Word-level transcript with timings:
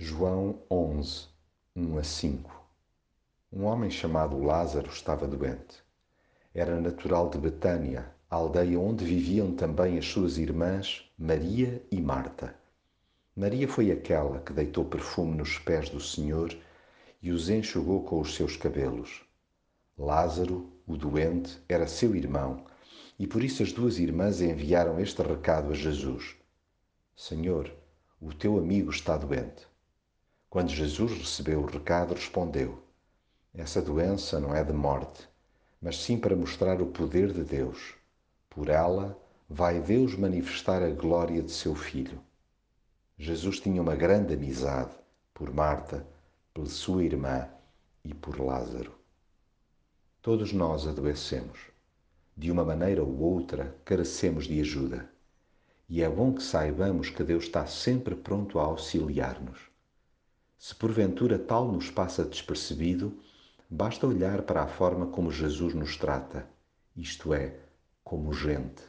João 0.00 0.62
11, 0.70 1.26
1 1.74 1.98
a 1.98 2.04
5 2.04 2.64
Um 3.52 3.64
homem 3.64 3.90
chamado 3.90 4.40
Lázaro 4.40 4.88
estava 4.88 5.26
doente. 5.26 5.82
Era 6.54 6.80
natural 6.80 7.28
de 7.28 7.36
Betânia, 7.36 8.08
a 8.30 8.36
aldeia 8.36 8.78
onde 8.78 9.04
viviam 9.04 9.56
também 9.56 9.98
as 9.98 10.06
suas 10.06 10.38
irmãs 10.38 11.10
Maria 11.18 11.82
e 11.90 12.00
Marta. 12.00 12.54
Maria 13.34 13.66
foi 13.66 13.90
aquela 13.90 14.38
que 14.38 14.52
deitou 14.52 14.84
perfume 14.84 15.36
nos 15.36 15.58
pés 15.58 15.90
do 15.90 16.00
Senhor 16.00 16.56
e 17.20 17.32
os 17.32 17.50
enxugou 17.50 18.04
com 18.04 18.20
os 18.20 18.36
seus 18.36 18.56
cabelos. 18.56 19.24
Lázaro, 19.98 20.72
o 20.86 20.96
doente, 20.96 21.60
era 21.68 21.88
seu 21.88 22.14
irmão, 22.14 22.64
e 23.18 23.26
por 23.26 23.42
isso 23.42 23.64
as 23.64 23.72
duas 23.72 23.98
irmãs 23.98 24.40
enviaram 24.40 25.00
este 25.00 25.20
recado 25.22 25.72
a 25.72 25.74
Jesus: 25.74 26.36
Senhor, 27.16 27.68
o 28.20 28.32
teu 28.32 28.56
amigo 28.58 28.92
está 28.92 29.16
doente. 29.16 29.66
Quando 30.50 30.70
Jesus 30.70 31.12
recebeu 31.12 31.60
o 31.60 31.66
recado, 31.66 32.14
respondeu: 32.14 32.82
Essa 33.54 33.82
doença 33.82 34.40
não 34.40 34.54
é 34.54 34.64
de 34.64 34.72
morte, 34.72 35.28
mas 35.80 36.02
sim 36.02 36.18
para 36.18 36.34
mostrar 36.34 36.80
o 36.80 36.86
poder 36.86 37.34
de 37.34 37.44
Deus. 37.44 37.94
Por 38.48 38.70
ela 38.70 39.20
vai 39.46 39.78
Deus 39.78 40.16
manifestar 40.16 40.82
a 40.82 40.88
glória 40.88 41.42
de 41.42 41.52
seu 41.52 41.74
Filho. 41.74 42.18
Jesus 43.18 43.60
tinha 43.60 43.82
uma 43.82 43.94
grande 43.94 44.32
amizade 44.32 44.94
por 45.34 45.52
Marta, 45.52 46.06
pela 46.54 46.66
sua 46.66 47.04
irmã 47.04 47.46
e 48.02 48.14
por 48.14 48.40
Lázaro. 48.40 48.94
Todos 50.22 50.52
nós 50.52 50.86
adoecemos. 50.86 51.58
De 52.34 52.50
uma 52.50 52.64
maneira 52.64 53.02
ou 53.02 53.20
outra, 53.20 53.76
carecemos 53.84 54.46
de 54.46 54.60
ajuda. 54.60 55.10
E 55.88 56.02
é 56.02 56.08
bom 56.08 56.32
que 56.32 56.42
saibamos 56.42 57.10
que 57.10 57.22
Deus 57.22 57.44
está 57.44 57.66
sempre 57.66 58.14
pronto 58.14 58.58
a 58.58 58.64
auxiliar-nos. 58.64 59.68
Se 60.68 60.74
porventura 60.74 61.38
tal 61.38 61.72
nos 61.72 61.90
passa 61.90 62.22
despercebido, 62.22 63.18
basta 63.70 64.06
olhar 64.06 64.42
para 64.42 64.62
a 64.62 64.66
forma 64.66 65.06
como 65.06 65.32
Jesus 65.32 65.72
nos 65.72 65.96
trata, 65.96 66.46
isto 66.94 67.32
é, 67.32 67.58
como 68.04 68.34
gente. 68.34 68.82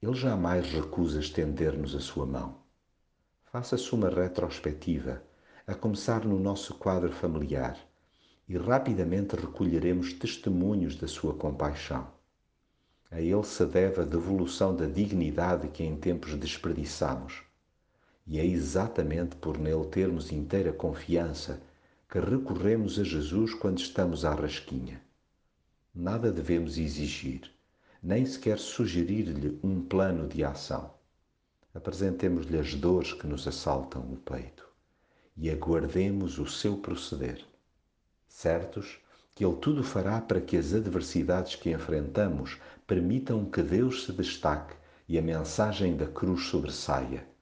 Ele 0.00 0.14
jamais 0.14 0.66
recusa 0.72 1.20
estender-nos 1.20 1.94
a 1.94 2.00
sua 2.00 2.24
mão. 2.24 2.56
Faça-se 3.52 3.94
uma 3.94 4.08
retrospectiva, 4.08 5.22
a 5.66 5.74
começar 5.74 6.24
no 6.24 6.40
nosso 6.40 6.72
quadro 6.76 7.12
familiar, 7.12 7.78
e 8.48 8.56
rapidamente 8.56 9.36
recolheremos 9.36 10.14
testemunhos 10.14 10.96
da 10.96 11.06
sua 11.06 11.34
compaixão. 11.34 12.08
A 13.10 13.20
ele 13.20 13.44
se 13.44 13.66
deve 13.66 14.00
a 14.00 14.04
devolução 14.04 14.74
da 14.74 14.86
dignidade 14.86 15.68
que 15.68 15.84
em 15.84 15.96
tempos 15.96 16.34
desperdiçamos 16.34 17.42
e 18.26 18.40
é 18.40 18.46
exatamente 18.46 19.36
por 19.36 19.58
nele 19.58 19.84
termos 19.86 20.32
inteira 20.32 20.72
confiança 20.72 21.60
que 22.08 22.18
recorremos 22.18 22.98
a 22.98 23.04
Jesus 23.04 23.52
quando 23.52 23.78
estamos 23.78 24.24
à 24.24 24.34
rasquinha. 24.34 25.02
Nada 25.94 26.32
devemos 26.32 26.78
exigir, 26.78 27.50
nem 28.02 28.24
sequer 28.24 28.58
sugerir-lhe 28.58 29.58
um 29.62 29.82
plano 29.82 30.26
de 30.26 30.42
ação. 30.42 30.94
Apresentemos-lhe 31.74 32.58
as 32.58 32.74
dores 32.74 33.12
que 33.12 33.26
nos 33.26 33.46
assaltam 33.46 34.02
o 34.02 34.16
peito 34.16 34.66
e 35.36 35.50
aguardemos 35.50 36.38
o 36.38 36.46
seu 36.46 36.78
proceder. 36.78 37.44
Certos 38.26 38.98
que 39.34 39.44
Ele 39.44 39.56
tudo 39.56 39.82
fará 39.82 40.20
para 40.20 40.40
que 40.40 40.56
as 40.56 40.72
adversidades 40.72 41.56
que 41.56 41.70
enfrentamos 41.70 42.58
permitam 42.86 43.44
que 43.44 43.62
Deus 43.62 44.04
se 44.04 44.12
destaque 44.12 44.74
e 45.08 45.18
a 45.18 45.22
mensagem 45.22 45.96
da 45.96 46.06
cruz 46.06 46.46
sobressaia 46.46 47.33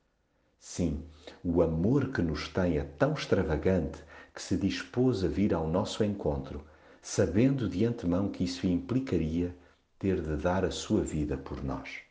Sim, 0.64 1.02
o 1.42 1.60
amor 1.60 2.12
que 2.12 2.22
nos 2.22 2.46
tem 2.48 2.78
é 2.78 2.84
tão 2.84 3.14
extravagante 3.14 3.98
que 4.32 4.40
se 4.40 4.56
dispôs 4.56 5.24
a 5.24 5.26
vir 5.28 5.52
ao 5.52 5.66
nosso 5.66 6.04
encontro, 6.04 6.64
sabendo 7.02 7.68
de 7.68 7.84
antemão 7.84 8.30
que 8.30 8.44
isso 8.44 8.64
implicaria 8.68 9.56
ter 9.98 10.22
de 10.22 10.36
dar 10.36 10.64
a 10.64 10.70
sua 10.70 11.02
vida 11.02 11.36
por 11.36 11.64
nós. 11.64 12.02